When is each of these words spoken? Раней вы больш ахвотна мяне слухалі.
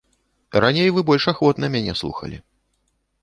Раней 0.63 0.89
вы 0.95 1.03
больш 1.09 1.27
ахвотна 1.33 1.65
мяне 1.75 1.93
слухалі. 2.01 2.37